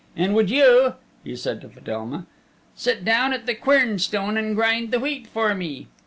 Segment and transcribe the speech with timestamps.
[0.15, 0.95] And would you,"
[1.35, 2.25] said he to Fedelma,
[2.73, 5.89] "sit down at the quern stone and grind the wheat for me?"